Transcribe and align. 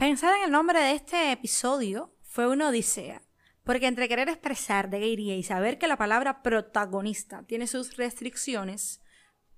Pensar 0.00 0.34
en 0.38 0.44
el 0.44 0.50
nombre 0.50 0.80
de 0.80 0.92
este 0.92 1.30
episodio 1.30 2.16
fue 2.22 2.48
una 2.48 2.70
odisea, 2.70 3.20
porque 3.64 3.86
entre 3.86 4.08
querer 4.08 4.30
expresar 4.30 4.88
de 4.88 4.98
qué 4.98 5.08
iría 5.08 5.36
y 5.36 5.42
saber 5.42 5.76
que 5.76 5.88
la 5.88 5.98
palabra 5.98 6.42
protagonista 6.42 7.42
tiene 7.42 7.66
sus 7.66 7.98
restricciones, 7.98 9.02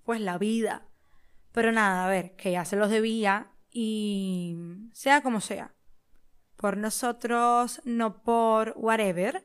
pues 0.02 0.20
la 0.20 0.38
vida. 0.38 0.88
Pero 1.52 1.70
nada, 1.70 2.04
a 2.04 2.08
ver, 2.08 2.34
que 2.34 2.50
ya 2.50 2.64
se 2.64 2.74
los 2.74 2.90
debía 2.90 3.52
y 3.70 4.56
sea 4.92 5.22
como 5.22 5.40
sea. 5.40 5.76
Por 6.56 6.76
nosotros, 6.76 7.80
no 7.84 8.24
por 8.24 8.72
whatever. 8.74 9.44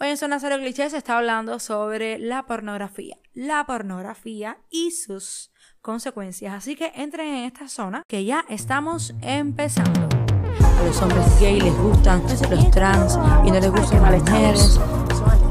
Hoy 0.00 0.08
en 0.08 0.16
Zona 0.16 0.40
Cero 0.40 0.56
Clichés 0.56 0.92
se 0.92 0.96
está 0.96 1.18
hablando 1.18 1.58
sobre 1.58 2.18
la 2.18 2.46
pornografía. 2.46 3.18
La 3.34 3.66
pornografía 3.66 4.56
y 4.70 4.92
sus 4.92 5.52
consecuencias. 5.82 6.54
Así 6.54 6.74
que 6.74 6.90
entren 6.94 7.34
en 7.34 7.44
esta 7.44 7.68
zona 7.68 8.02
que 8.08 8.24
ya 8.24 8.46
estamos 8.48 9.12
empezando. 9.20 10.27
A 10.78 10.82
los 10.82 11.02
hombres 11.02 11.40
gay 11.40 11.60
les 11.60 11.76
gustan 11.78 12.22
los 12.50 12.70
trans 12.70 13.18
y 13.44 13.50
no 13.50 13.58
les 13.60 13.70
gustan 13.70 14.02
las 14.02 14.20
mujeres. 14.22 14.80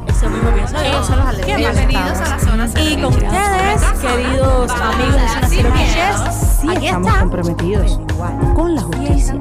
Eso 0.08 0.30
mismo 0.30 0.50
pienso 0.52 0.76
yo. 0.76 1.58
Bienvenidos 1.58 2.20
a 2.22 2.30
la 2.30 2.40
zona 2.40 2.68
cero. 2.72 2.86
Y 2.90 2.96
con 3.02 3.14
ustedes, 3.14 3.82
queridos 4.02 4.72
amigos 4.72 5.14
de 5.14 5.28
Zona 5.28 5.48
Cero 5.50 5.70
Clichés, 5.74 6.58
Sí, 6.62 6.70
aquí 6.70 6.86
estamos 6.88 7.14
comprometidos 7.18 8.00
con 8.56 8.76
la 8.76 8.82
justicia, 8.82 9.40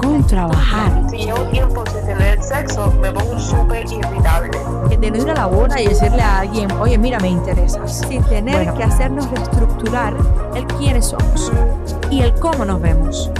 con 0.00 0.26
trabajar. 0.26 1.02
Si 1.10 1.16
llevo 1.18 1.40
tiempo 1.50 1.84
sin 1.92 2.06
tener 2.06 2.42
sexo, 2.42 2.92
me 3.00 3.12
pongo 3.12 3.38
súper 3.38 3.84
irritable. 3.90 4.58
De 4.98 5.10
no 5.10 5.18
ir 5.18 5.30
a 5.30 5.34
la 5.34 5.46
boda 5.46 5.78
y 5.80 5.88
decirle 5.88 6.22
a 6.22 6.38
alguien, 6.40 6.72
oye, 6.72 6.96
mira, 6.96 7.18
me 7.20 7.28
interesas. 7.28 8.04
Sin 8.08 8.22
tener 8.24 8.56
Bueno. 8.56 8.74
que 8.74 8.84
hacernos 8.84 9.30
reestructurar 9.30 10.14
el 10.54 10.66
quiénes 10.66 11.06
somos 11.08 11.52
y 12.10 12.22
el 12.22 12.34
cómo 12.36 12.64
nos 12.64 12.80
vemos. 12.80 13.30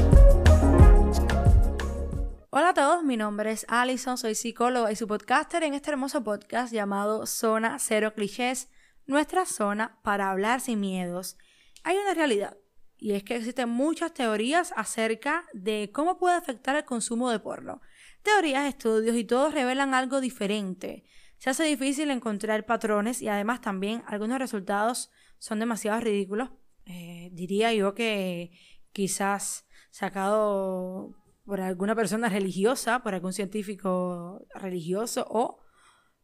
Hola 2.56 2.68
a 2.68 2.74
todos, 2.74 3.02
mi 3.02 3.16
nombre 3.16 3.50
es 3.50 3.66
Alison, 3.68 4.16
soy 4.16 4.36
psicóloga 4.36 4.92
y 4.92 4.94
su 4.94 5.08
podcaster 5.08 5.64
en 5.64 5.74
este 5.74 5.90
hermoso 5.90 6.22
podcast 6.22 6.72
llamado 6.72 7.26
Zona 7.26 7.80
Cero 7.80 8.14
Clichés, 8.14 8.70
nuestra 9.06 9.44
zona 9.44 9.98
para 10.04 10.30
hablar 10.30 10.60
sin 10.60 10.78
miedos. 10.78 11.36
Hay 11.82 11.96
una 11.96 12.14
realidad, 12.14 12.56
y 12.96 13.14
es 13.14 13.24
que 13.24 13.34
existen 13.34 13.70
muchas 13.70 14.14
teorías 14.14 14.72
acerca 14.76 15.46
de 15.52 15.90
cómo 15.92 16.16
puede 16.16 16.36
afectar 16.36 16.76
el 16.76 16.84
consumo 16.84 17.28
de 17.28 17.40
porno. 17.40 17.80
Teorías, 18.22 18.68
estudios 18.68 19.16
y 19.16 19.24
todos 19.24 19.52
revelan 19.52 19.92
algo 19.92 20.20
diferente. 20.20 21.02
Se 21.38 21.50
hace 21.50 21.64
difícil 21.64 22.08
encontrar 22.12 22.66
patrones 22.66 23.20
y 23.20 23.26
además 23.26 23.62
también 23.62 24.04
algunos 24.06 24.38
resultados 24.38 25.10
son 25.40 25.58
demasiado 25.58 25.98
ridículos. 25.98 26.50
Eh, 26.86 27.30
diría 27.32 27.74
yo 27.74 27.96
que 27.96 28.52
quizás 28.92 29.66
sacado 29.90 31.16
por 31.44 31.60
alguna 31.60 31.94
persona 31.94 32.28
religiosa, 32.28 33.02
por 33.02 33.14
algún 33.14 33.32
científico 33.32 34.46
religioso 34.54 35.26
o 35.28 35.60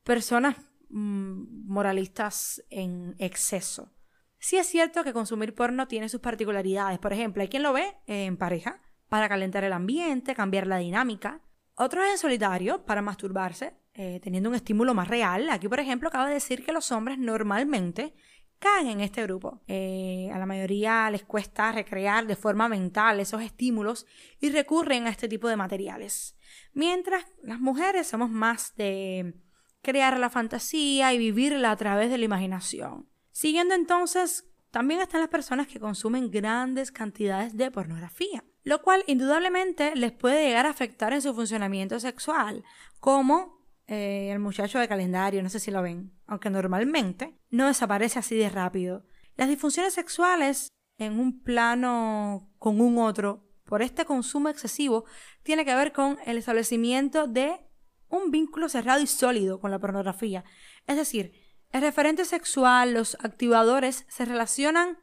personas 0.03 0.57
mm, 0.89 1.67
moralistas 1.67 2.63
en 2.71 3.15
exceso. 3.19 3.93
Sí 4.39 4.57
es 4.57 4.67
cierto 4.67 5.05
que 5.05 5.13
consumir 5.13 5.55
porno 5.55 5.87
tiene 5.87 6.09
sus 6.09 6.21
particularidades. 6.21 6.99
Por 6.99 7.13
ejemplo, 7.13 7.43
hay 7.43 7.49
quien 7.49 7.63
lo 7.63 7.75
ve 7.75 7.95
en 8.07 8.39
pareja 8.39 8.81
para 9.09 9.29
calentar 9.29 9.65
el 9.65 9.75
ambiente, 9.75 10.35
cambiar 10.35 10.67
la 10.67 10.79
dinámica. 10.79 11.43
Otros 11.75 12.07
en 12.11 12.17
solitario 12.17 12.87
para 12.87 13.03
masturbarse, 13.03 13.75
eh, 13.93 14.19
teniendo 14.23 14.49
un 14.49 14.55
estímulo 14.55 14.95
más 14.95 15.09
real. 15.09 15.51
Aquí, 15.51 15.69
por 15.69 15.81
ejemplo, 15.81 16.09
acaba 16.09 16.27
de 16.29 16.35
decir 16.35 16.65
que 16.65 16.73
los 16.73 16.91
hombres 16.91 17.19
normalmente 17.19 18.15
caen 18.61 18.87
en 18.87 19.01
este 19.01 19.25
grupo. 19.25 19.61
Eh, 19.67 20.31
a 20.33 20.39
la 20.39 20.47
mayoría 20.47 21.11
les 21.11 21.25
cuesta 21.25 21.73
recrear 21.73 22.27
de 22.27 22.37
forma 22.37 22.69
mental 22.69 23.19
esos 23.19 23.43
estímulos 23.43 24.07
y 24.39 24.51
recurren 24.51 25.07
a 25.07 25.11
este 25.11 25.29
tipo 25.29 25.49
de 25.49 25.57
materiales. 25.57 26.37
Mientras 26.73 27.25
las 27.43 27.59
mujeres 27.59 28.07
somos 28.07 28.31
más 28.31 28.77
de 28.77 29.35
crear 29.83 30.17
la 30.19 30.31
fantasía 30.31 31.13
y 31.13 31.19
vivirla 31.19 31.73
a 31.73 31.77
través 31.77 32.11
de 32.11 32.19
la 32.19 32.27
imaginación. 32.27 33.09
Siguiendo 33.33 33.75
entonces, 33.75 34.47
también 34.71 35.01
están 35.01 35.21
las 35.21 35.31
personas 35.31 35.67
que 35.67 35.81
consumen 35.81 36.31
grandes 36.31 36.93
cantidades 36.93 37.57
de 37.57 37.71
pornografía, 37.71 38.45
lo 38.63 38.83
cual 38.83 39.03
indudablemente 39.07 39.97
les 39.97 40.13
puede 40.13 40.47
llegar 40.47 40.67
a 40.67 40.71
afectar 40.71 41.13
en 41.13 41.23
su 41.23 41.35
funcionamiento 41.35 41.99
sexual, 41.99 42.63
como 43.01 43.60
eh, 43.93 44.31
el 44.31 44.39
muchacho 44.39 44.79
de 44.79 44.87
calendario, 44.87 45.43
no 45.43 45.49
sé 45.49 45.59
si 45.59 45.73
lo 45.73 45.83
ven, 45.83 46.13
aunque 46.29 46.49
normalmente 46.49 47.37
no 47.51 47.67
desaparece 47.67 48.21
así 48.21 48.37
de 48.37 48.49
rápido. 48.49 49.05
Las 49.35 49.49
disfunciones 49.49 49.95
sexuales 49.95 50.69
en 50.97 51.19
un 51.19 51.43
plano 51.43 52.49
con 52.59 52.81
un 52.81 52.99
otro 52.99 53.49
por 53.65 53.83
este 53.83 54.05
consumo 54.05 54.49
excesivo 54.49 55.07
tiene 55.43 55.65
que 55.65 55.75
ver 55.75 55.93
con 55.93 56.19
el 56.25 56.39
establecimiento 56.39 57.27
de 57.27 57.67
un 58.09 58.31
vínculo 58.31 58.69
cerrado 58.69 59.03
y 59.03 59.09
sólido 59.09 59.59
con 59.59 59.73
la 59.73 59.81
pornografía. 59.81 60.45
Es 60.87 60.95
decir, 60.97 61.33
el 61.71 61.81
referente 61.81 62.25
sexual, 62.25 62.95
los 62.95 63.17
activadores 63.25 64.07
se 64.09 64.25
relacionan 64.25 64.99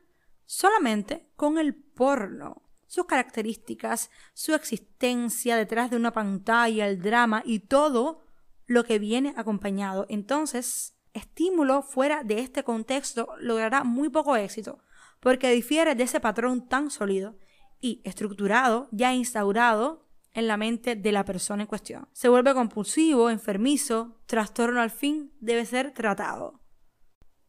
solamente 0.46 1.30
con 1.36 1.58
el 1.58 1.76
porno. 1.76 2.64
Sus 2.86 3.06
características, 3.06 4.12
su 4.34 4.54
existencia 4.56 5.58
detrás 5.58 5.92
de 5.92 5.98
una 5.98 6.14
pantalla, 6.14 6.88
el 6.88 7.02
drama 7.02 7.44
y 7.46 7.60
todo 7.60 8.27
lo 8.68 8.84
que 8.84 9.00
viene 9.00 9.34
acompañado. 9.36 10.06
Entonces, 10.10 10.96
estímulo 11.14 11.82
fuera 11.82 12.24
de 12.24 12.40
este 12.40 12.64
contexto 12.64 13.30
logrará 13.40 13.84
muy 13.84 14.10
poco 14.10 14.36
éxito, 14.36 14.80
porque 15.20 15.50
difiere 15.52 15.96
de 15.96 16.04
ese 16.04 16.20
patrón 16.20 16.68
tan 16.68 16.92
sólido 16.92 17.38
y 17.80 18.02
estructurado, 18.04 18.88
ya 18.92 19.14
instaurado 19.14 20.06
en 20.34 20.48
la 20.48 20.58
mente 20.58 20.96
de 20.96 21.12
la 21.12 21.26
persona 21.26 21.64
en 21.64 21.68
cuestión. 21.68 22.08
Se 22.14 22.30
vuelve 22.30 22.54
compulsivo, 22.54 23.30
enfermizo, 23.30 24.20
trastorno 24.28 24.82
al 24.82 24.92
fin, 24.92 25.34
debe 25.40 25.66
ser 25.66 25.94
tratado. 25.94 26.62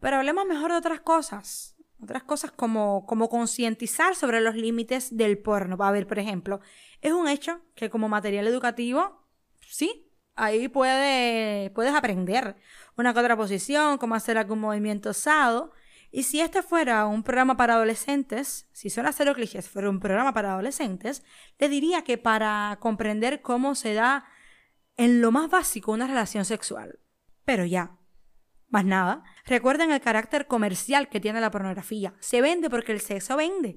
Pero 0.01 0.17
hablemos 0.17 0.47
mejor 0.47 0.71
de 0.71 0.79
otras 0.79 1.01
cosas. 1.01 1.77
Otras 2.01 2.23
cosas 2.23 2.53
como, 2.53 3.05
como 3.07 3.29
concientizar 3.29 4.15
sobre 4.15 4.41
los 4.41 4.55
límites 4.55 5.17
del 5.17 5.37
porno. 5.37 5.77
A 5.81 5.91
ver, 5.91 6.07
por 6.07 6.19
ejemplo, 6.19 6.61
es 7.03 7.13
un 7.13 7.29
hecho 7.29 7.61
que 7.75 7.91
como 7.91 8.09
material 8.09 8.47
educativo, 8.47 9.27
sí, 9.61 10.08
ahí 10.39 10.69
puede, 10.69 11.71
puedes 11.71 11.95
aprender 11.95 12.57
una 12.97 13.13
que 13.13 13.21
otra 13.21 13.37
posición, 13.37 13.99
cómo 13.99 14.15
hacer 14.15 14.39
algún 14.39 14.61
movimiento 14.61 15.11
osado. 15.11 15.73
Y 16.11 16.23
si 16.23 16.41
este 16.41 16.63
fuera 16.63 17.07
un 17.07 17.23
programa 17.23 17.57
para 17.57 17.75
adolescentes, 17.75 18.69
si 18.73 18.89
Zona 18.89 19.13
Cero 19.13 19.35
fuera 19.69 19.91
un 19.91 20.01
programa 20.01 20.33
para 20.33 20.53
adolescentes, 20.53 21.23
le 21.59 21.69
diría 21.69 22.03
que 22.03 22.17
para 22.17 22.79
comprender 22.81 23.43
cómo 23.43 23.75
se 23.75 23.93
da 23.93 24.25
en 24.97 25.21
lo 25.21 25.31
más 25.31 25.51
básico 25.51 25.93
una 25.93 26.07
relación 26.07 26.45
sexual. 26.45 26.99
Pero 27.45 27.67
ya, 27.67 27.99
más 28.69 28.85
nada. 28.85 29.23
Recuerden 29.45 29.91
el 29.91 30.01
carácter 30.01 30.47
comercial 30.47 31.09
que 31.09 31.21
tiene 31.21 31.41
la 31.41 31.51
pornografía. 31.51 32.15
Se 32.21 32.41
vende 32.41 32.71
porque 32.71 32.93
el 32.93 33.01
sexo 33.01 33.37
vende. 33.37 33.77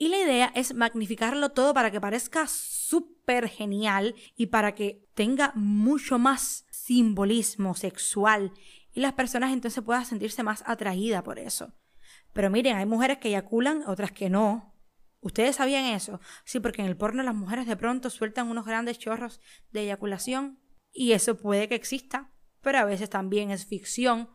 Y 0.00 0.08
la 0.08 0.16
idea 0.16 0.50
es 0.54 0.72
magnificarlo 0.72 1.50
todo 1.50 1.74
para 1.74 1.90
que 1.90 2.00
parezca 2.00 2.46
súper 2.46 3.50
genial 3.50 4.14
y 4.34 4.46
para 4.46 4.74
que 4.74 5.06
tenga 5.12 5.52
mucho 5.54 6.18
más 6.18 6.64
simbolismo 6.70 7.74
sexual 7.74 8.54
y 8.94 9.00
las 9.00 9.12
personas 9.12 9.52
entonces 9.52 9.84
puedan 9.84 10.06
sentirse 10.06 10.42
más 10.42 10.64
atraídas 10.66 11.22
por 11.22 11.38
eso. 11.38 11.74
Pero 12.32 12.48
miren, 12.48 12.78
hay 12.78 12.86
mujeres 12.86 13.18
que 13.18 13.28
eyaculan, 13.28 13.82
otras 13.86 14.10
que 14.10 14.30
no. 14.30 14.74
¿Ustedes 15.20 15.56
sabían 15.56 15.84
eso? 15.84 16.18
Sí, 16.46 16.60
porque 16.60 16.80
en 16.80 16.88
el 16.88 16.96
porno 16.96 17.22
las 17.22 17.34
mujeres 17.34 17.66
de 17.66 17.76
pronto 17.76 18.08
sueltan 18.08 18.48
unos 18.48 18.64
grandes 18.64 18.98
chorros 18.98 19.38
de 19.70 19.82
eyaculación 19.82 20.60
y 20.94 21.12
eso 21.12 21.36
puede 21.36 21.68
que 21.68 21.74
exista, 21.74 22.32
pero 22.62 22.78
a 22.78 22.86
veces 22.86 23.10
también 23.10 23.50
es 23.50 23.66
ficción 23.66 24.30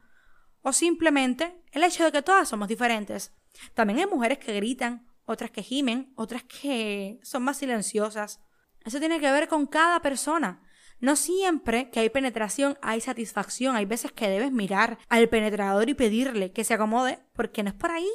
o 0.62 0.74
simplemente 0.74 1.60
el 1.72 1.84
hecho 1.84 2.04
de 2.04 2.12
que 2.12 2.22
todas 2.22 2.50
somos 2.50 2.68
diferentes. 2.68 3.34
También 3.74 3.98
hay 3.98 4.06
mujeres 4.06 4.38
que 4.38 4.54
gritan, 4.54 5.08
otras 5.26 5.52
que 5.52 5.64
gimen, 5.64 6.14
otras 6.16 6.44
que 6.44 7.20
son 7.24 7.44
más 7.44 7.58
silenciosas. 7.58 8.40
Eso 8.84 9.00
tiene 9.00 9.20
que 9.20 9.32
ver 9.32 9.48
con 9.48 9.66
cada 9.66 10.00
persona. 10.02 10.62
No 11.00 11.16
siempre 11.16 11.90
que 11.90 12.00
hay 12.00 12.10
penetración 12.10 12.78
hay 12.82 13.02
satisfacción. 13.02 13.76
Hay 13.76 13.86
veces 13.86 14.12
que 14.12 14.30
debes 14.30 14.52
mirar 14.52 14.98
al 15.10 15.28
penetrador 15.30 15.90
y 15.90 15.94
pedirle 15.94 16.52
que 16.52 16.64
se 16.64 16.74
acomode 16.74 17.20
porque 17.34 17.64
no 17.64 17.70
es 17.70 17.76
por 17.76 17.92
ahí. 17.92 18.12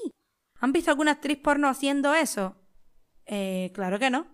¿Han 0.61 0.73
visto 0.73 0.91
alguna 0.91 1.13
actriz 1.13 1.39
porno 1.39 1.69
haciendo 1.69 2.15
eso? 2.15 2.57
Eh, 3.27 3.71
claro 3.75 3.99
que 3.99 4.11
no. 4.11 4.27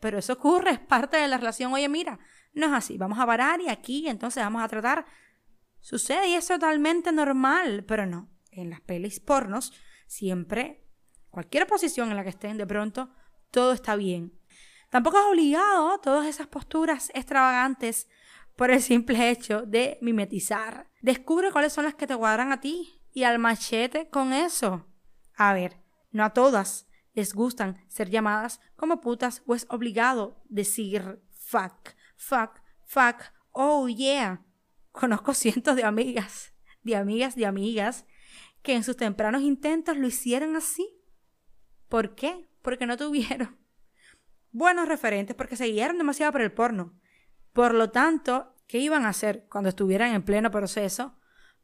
Pero 0.00 0.18
eso 0.18 0.32
ocurre, 0.32 0.72
es 0.72 0.80
parte 0.80 1.16
de 1.16 1.28
la 1.28 1.38
relación. 1.38 1.72
Oye, 1.72 1.88
mira, 1.88 2.18
no 2.54 2.66
es 2.66 2.72
así. 2.72 2.98
Vamos 2.98 3.18
a 3.18 3.26
parar 3.26 3.60
y 3.60 3.68
aquí 3.68 4.08
entonces 4.08 4.42
vamos 4.42 4.62
a 4.62 4.68
tratar. 4.68 5.06
Sucede 5.80 6.28
y 6.28 6.34
es 6.34 6.46
totalmente 6.46 7.12
normal. 7.12 7.84
Pero 7.86 8.06
no. 8.06 8.28
En 8.50 8.70
las 8.70 8.80
pelis 8.80 9.20
pornos, 9.20 9.72
siempre, 10.06 10.81
cualquier 11.32 11.66
posición 11.66 12.10
en 12.10 12.16
la 12.16 12.22
que 12.22 12.30
estén, 12.30 12.56
de 12.56 12.66
pronto, 12.66 13.10
todo 13.50 13.72
está 13.72 13.96
bien. 13.96 14.38
Tampoco 14.90 15.18
es 15.18 15.24
obligado 15.24 15.98
todas 15.98 16.26
esas 16.26 16.46
posturas 16.46 17.10
extravagantes 17.14 18.08
por 18.56 18.70
el 18.70 18.80
simple 18.80 19.30
hecho 19.30 19.62
de 19.62 19.98
mimetizar. 20.02 20.88
Descubre 21.00 21.50
cuáles 21.50 21.72
son 21.72 21.84
las 21.86 21.94
que 21.94 22.06
te 22.06 22.16
cuadran 22.16 22.52
a 22.52 22.60
ti 22.60 23.00
y 23.12 23.24
al 23.24 23.38
machete 23.38 24.08
con 24.08 24.32
eso. 24.32 24.86
A 25.34 25.54
ver, 25.54 25.80
no 26.10 26.24
a 26.24 26.30
todas, 26.30 26.86
les 27.14 27.34
gustan 27.34 27.82
ser 27.88 28.10
llamadas 28.10 28.60
como 28.76 29.00
putas 29.00 29.42
o 29.46 29.54
es 29.54 29.66
obligado 29.70 30.42
decir 30.48 31.22
fuck, 31.30 31.90
fuck, 32.16 32.60
fuck, 32.84 33.32
oh 33.50 33.88
yeah. 33.88 34.44
Conozco 34.92 35.34
cientos 35.34 35.76
de 35.76 35.84
amigas, 35.84 36.52
de 36.82 36.96
amigas, 36.96 37.34
de 37.34 37.46
amigas, 37.46 38.06
que 38.62 38.74
en 38.74 38.84
sus 38.84 38.96
tempranos 38.96 39.42
intentos 39.42 39.96
lo 39.96 40.06
hicieron 40.06 40.54
así. 40.56 41.01
¿Por 41.92 42.14
qué? 42.14 42.48
Porque 42.62 42.86
no 42.86 42.96
tuvieron 42.96 43.54
buenos 44.50 44.88
referentes, 44.88 45.36
porque 45.36 45.56
se 45.56 45.66
guiaron 45.66 45.98
demasiado 45.98 46.32
por 46.32 46.40
el 46.40 46.50
porno. 46.50 46.98
Por 47.52 47.74
lo 47.74 47.90
tanto, 47.90 48.54
¿qué 48.66 48.78
iban 48.78 49.04
a 49.04 49.10
hacer 49.10 49.44
cuando 49.50 49.68
estuvieran 49.68 50.14
en 50.14 50.22
pleno 50.22 50.50
proceso? 50.50 51.18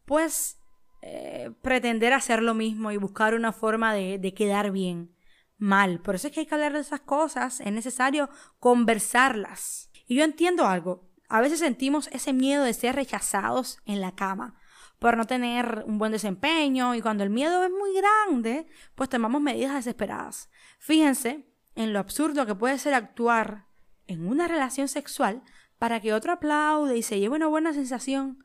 Pues 0.05 0.61
eh, 1.01 1.51
pretender 1.63 2.13
hacer 2.13 2.43
lo 2.43 2.53
mismo 2.53 2.93
y 2.93 2.99
buscar 2.99 3.35
una 3.35 3.53
forma 3.53 3.95
de, 3.95 4.19
de 4.19 4.35
quedar 4.35 4.71
bien. 4.71 5.17
Mal. 5.57 6.03
Por 6.03 6.17
eso 6.17 6.27
es 6.29 6.35
que 6.35 6.41
hay 6.41 6.47
que 6.47 6.55
hablar 6.55 6.75
de 6.75 6.81
esas 6.81 7.01
cosas. 7.01 7.61
Es 7.61 7.73
necesario 7.73 8.29
conversarlas. 8.61 9.91
Y 10.07 10.17
yo 10.17 10.25
entiendo 10.25 10.67
algo. 10.67 11.09
A 11.31 11.41
veces 11.41 11.61
sentimos 11.61 12.09
ese 12.09 12.35
miedo 12.35 12.65
de 12.65 12.75
ser 12.75 12.97
rechazados 12.97 13.79
en 13.87 14.03
la 14.03 14.15
cama 14.15 14.61
por 14.99 15.17
no 15.17 15.27
tener 15.27 15.85
un 15.87 15.99
buen 15.99 16.13
desempeño 16.13 16.95
y 16.95 17.01
cuando 17.01 17.25
el 17.25 17.31
miedo 17.31 17.63
es 17.65 17.71
muy 17.71 17.95
grande, 17.95 18.67
pues 18.95 19.09
tomamos 19.09 19.41
medidas 19.41 19.75
desesperadas. 19.75 20.51
Fíjense 20.79 21.47
en 21.75 21.93
lo 21.93 21.99
absurdo 21.99 22.47
que 22.47 22.55
puede 22.55 22.79
ser 22.79 22.95
actuar 22.95 23.67
en 24.07 24.27
una 24.27 24.49
relación 24.49 24.89
sexual 24.89 25.43
para 25.79 26.01
que 26.01 26.13
otro 26.13 26.33
aplaude 26.33 26.97
y 26.97 27.03
se 27.03 27.21
lleve 27.21 27.37
una 27.37 27.47
buena 27.47 27.73
sensación, 27.73 28.45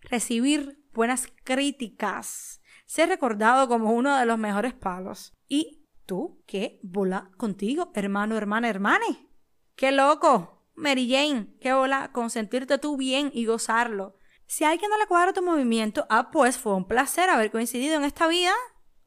recibir 0.00 0.84
buenas 0.92 1.28
críticas, 1.44 2.60
ser 2.86 3.08
recordado 3.08 3.68
como 3.68 3.92
uno 3.92 4.16
de 4.16 4.26
los 4.26 4.38
mejores 4.38 4.74
palos. 4.74 5.34
¿Y 5.48 5.86
tú 6.06 6.42
qué 6.46 6.78
bola 6.82 7.30
contigo, 7.36 7.90
hermano, 7.94 8.36
hermana, 8.36 8.68
hermane? 8.68 9.28
¡Qué 9.74 9.92
loco! 9.92 10.58
Mary 10.74 11.10
Jane, 11.10 11.48
qué 11.60 11.72
bola 11.72 12.12
consentirte 12.12 12.78
tú 12.78 12.96
bien 12.96 13.32
y 13.34 13.46
gozarlo. 13.46 14.17
Si 14.48 14.64
a 14.64 14.70
alguien 14.70 14.90
no 14.90 14.96
le 14.96 15.06
cuadra 15.06 15.34
tu 15.34 15.42
movimiento, 15.42 16.06
ah, 16.08 16.30
pues 16.30 16.56
fue 16.56 16.74
un 16.74 16.86
placer 16.86 17.28
haber 17.28 17.50
coincidido 17.50 17.96
en 17.96 18.04
esta 18.04 18.26
vida, 18.26 18.54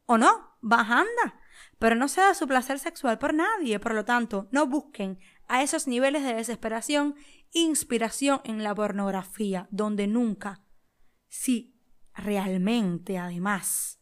o 0.06 0.16
no, 0.16 0.56
bajanda. 0.60 1.40
Pero 1.80 1.96
no 1.96 2.06
se 2.06 2.20
da 2.20 2.32
su 2.32 2.46
placer 2.46 2.78
sexual 2.78 3.18
por 3.18 3.34
nadie, 3.34 3.80
por 3.80 3.92
lo 3.92 4.04
tanto, 4.04 4.48
no 4.52 4.68
busquen 4.68 5.18
a 5.48 5.64
esos 5.64 5.88
niveles 5.88 6.22
de 6.22 6.34
desesperación 6.34 7.16
inspiración 7.50 8.40
en 8.44 8.62
la 8.62 8.72
pornografía, 8.72 9.66
donde 9.72 10.06
nunca, 10.06 10.64
si 11.28 11.76
realmente 12.14 13.18
además 13.18 14.00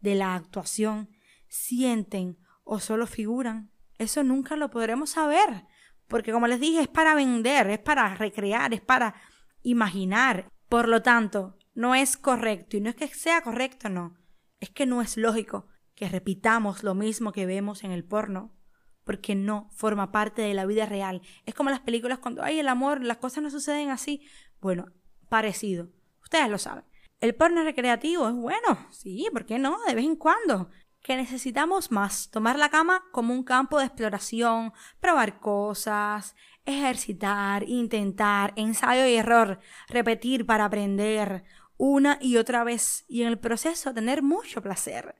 de 0.00 0.14
la 0.14 0.34
actuación, 0.34 1.08
sienten 1.48 2.38
o 2.64 2.80
solo 2.80 3.06
figuran, 3.06 3.72
eso 3.96 4.22
nunca 4.22 4.56
lo 4.56 4.70
podremos 4.70 5.08
saber, 5.10 5.66
porque 6.06 6.32
como 6.32 6.48
les 6.48 6.60
dije, 6.60 6.82
es 6.82 6.88
para 6.88 7.14
vender, 7.14 7.70
es 7.70 7.78
para 7.78 8.14
recrear, 8.14 8.74
es 8.74 8.82
para 8.82 9.14
imaginar. 9.62 10.51
Por 10.72 10.88
lo 10.88 11.02
tanto, 11.02 11.58
no 11.74 11.94
es 11.94 12.16
correcto, 12.16 12.78
y 12.78 12.80
no 12.80 12.88
es 12.88 12.96
que 12.96 13.06
sea 13.08 13.42
correcto, 13.42 13.90
no, 13.90 14.16
es 14.58 14.70
que 14.70 14.86
no 14.86 15.02
es 15.02 15.18
lógico 15.18 15.66
que 15.94 16.08
repitamos 16.08 16.82
lo 16.82 16.94
mismo 16.94 17.30
que 17.30 17.44
vemos 17.44 17.84
en 17.84 17.90
el 17.90 18.04
porno 18.04 18.56
porque 19.04 19.34
no 19.34 19.68
forma 19.74 20.12
parte 20.12 20.40
de 20.40 20.54
la 20.54 20.64
vida 20.64 20.86
real. 20.86 21.20
Es 21.44 21.54
como 21.54 21.68
las 21.68 21.80
películas 21.80 22.20
cuando 22.20 22.42
hay 22.42 22.58
el 22.58 22.68
amor, 22.68 23.04
las 23.04 23.18
cosas 23.18 23.42
no 23.42 23.50
suceden 23.50 23.90
así. 23.90 24.26
Bueno, 24.62 24.86
parecido. 25.28 25.90
Ustedes 26.22 26.48
lo 26.48 26.56
saben. 26.56 26.84
El 27.20 27.34
porno 27.34 27.64
recreativo 27.64 28.26
es 28.26 28.34
bueno, 28.34 28.88
sí, 28.92 29.28
¿por 29.30 29.44
qué 29.44 29.58
no? 29.58 29.76
De 29.86 29.94
vez 29.94 30.06
en 30.06 30.16
cuando. 30.16 30.70
Que 31.02 31.16
necesitamos 31.16 31.90
más, 31.90 32.30
tomar 32.30 32.58
la 32.58 32.70
cama 32.70 33.04
como 33.12 33.34
un 33.34 33.44
campo 33.44 33.78
de 33.78 33.84
exploración, 33.84 34.72
probar 35.00 35.38
cosas, 35.38 36.34
ejercitar, 36.64 37.68
intentar, 37.68 38.52
ensayo 38.56 39.06
y 39.06 39.16
error, 39.16 39.60
repetir 39.88 40.46
para 40.46 40.64
aprender 40.64 41.44
una 41.76 42.18
y 42.20 42.36
otra 42.36 42.64
vez 42.64 43.04
y 43.08 43.22
en 43.22 43.28
el 43.28 43.38
proceso 43.38 43.92
tener 43.92 44.22
mucho 44.22 44.62
placer. 44.62 45.16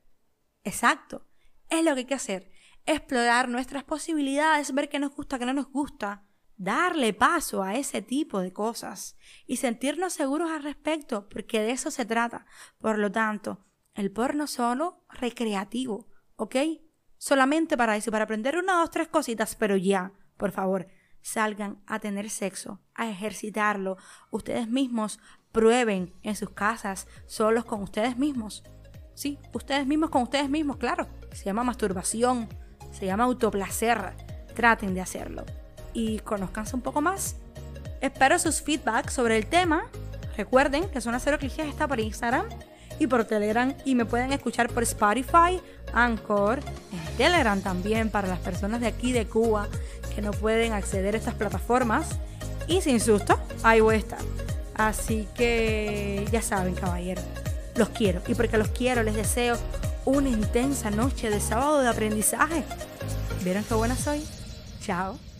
Exacto, 0.64 1.26
es 1.68 1.84
lo 1.84 1.94
que 1.94 2.00
hay 2.00 2.06
que 2.06 2.14
hacer 2.14 2.52
explorar 2.86 3.48
nuestras 3.48 3.84
posibilidades, 3.84 4.74
ver 4.74 4.88
qué 4.88 4.98
nos 4.98 5.14
gusta, 5.14 5.38
qué 5.38 5.46
no 5.46 5.52
nos 5.52 5.70
gusta, 5.70 6.24
darle 6.56 7.12
paso 7.12 7.62
a 7.62 7.74
ese 7.76 8.02
tipo 8.02 8.40
de 8.40 8.52
cosas 8.52 9.16
y 9.46 9.56
sentirnos 9.56 10.12
seguros 10.12 10.50
al 10.50 10.62
respecto, 10.62 11.28
porque 11.28 11.60
de 11.60 11.72
eso 11.72 11.90
se 11.90 12.04
trata. 12.04 12.46
Por 12.78 12.98
lo 12.98 13.10
tanto, 13.10 13.64
el 13.94 14.10
porno 14.10 14.46
solo 14.46 15.04
recreativo, 15.10 16.08
¿ok? 16.36 16.56
Solamente 17.18 17.76
para 17.76 17.96
eso, 17.96 18.10
para 18.10 18.24
aprender 18.24 18.56
una, 18.56 18.74
dos, 18.74 18.90
tres 18.90 19.08
cositas, 19.08 19.54
pero 19.54 19.76
ya, 19.76 20.12
por 20.36 20.50
favor, 20.50 20.88
salgan 21.22 21.80
a 21.86 21.98
tener 21.98 22.28
sexo, 22.28 22.80
a 22.94 23.08
ejercitarlo. 23.08 23.96
Ustedes 24.30 24.68
mismos 24.68 25.20
prueben 25.52 26.12
en 26.22 26.36
sus 26.36 26.50
casas, 26.50 27.06
solos 27.26 27.64
con 27.64 27.82
ustedes 27.82 28.18
mismos. 28.18 28.64
Sí, 29.14 29.38
ustedes 29.52 29.86
mismos 29.86 30.10
con 30.10 30.22
ustedes 30.22 30.50
mismos, 30.50 30.76
claro. 30.76 31.06
Se 31.32 31.44
llama 31.44 31.64
masturbación, 31.64 32.48
se 32.92 33.06
llama 33.06 33.24
autoplacer. 33.24 34.14
Traten 34.54 34.94
de 34.94 35.00
hacerlo. 35.00 35.44
Y 35.94 36.18
conozcanse 36.20 36.76
un 36.76 36.82
poco 36.82 37.00
más. 37.00 37.36
Espero 38.00 38.38
sus 38.38 38.60
feedbacks 38.60 39.12
sobre 39.12 39.36
el 39.36 39.46
tema. 39.46 39.84
Recuerden 40.36 40.90
que 40.90 41.00
Zona 41.00 41.20
Cero 41.20 41.38
Clichés 41.38 41.68
está 41.68 41.86
por 41.86 42.00
Instagram 42.00 42.46
y 42.98 43.06
por 43.06 43.24
Telegram 43.24 43.74
y 43.84 43.94
me 43.94 44.04
pueden 44.04 44.32
escuchar 44.32 44.68
por 44.68 44.82
Spotify, 44.82 45.60
Anchor, 45.92 46.60
en 46.92 47.16
Telegram 47.16 47.60
también 47.60 48.10
para 48.10 48.28
las 48.28 48.38
personas 48.38 48.80
de 48.80 48.86
aquí 48.86 49.12
de 49.12 49.26
Cuba 49.26 49.68
que 50.12 50.22
no 50.22 50.30
pueden 50.30 50.72
acceder 50.72 51.14
a 51.14 51.18
estas 51.18 51.34
plataformas. 51.34 52.18
Y 52.66 52.80
sin 52.80 53.00
susto, 53.00 53.38
ahí 53.62 53.80
voy 53.80 53.96
a 53.96 53.98
estar. 53.98 54.20
Así 54.74 55.28
que 55.34 56.26
ya 56.30 56.42
saben, 56.42 56.74
caballeros, 56.74 57.24
los 57.76 57.88
quiero. 57.90 58.22
Y 58.28 58.34
porque 58.34 58.58
los 58.58 58.68
quiero, 58.68 59.02
les 59.02 59.14
deseo 59.14 59.56
una 60.04 60.28
intensa 60.28 60.90
noche 60.90 61.30
de 61.30 61.40
sábado 61.40 61.80
de 61.80 61.88
aprendizaje. 61.88 62.64
¿Vieron 63.42 63.64
qué 63.64 63.74
buena 63.74 63.96
soy? 63.96 64.24
Chao. 64.80 65.31